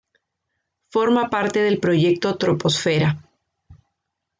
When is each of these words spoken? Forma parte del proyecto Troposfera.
Forma 0.89 1.29
parte 1.29 1.59
del 1.61 1.79
proyecto 1.79 2.35
Troposfera. 2.35 3.21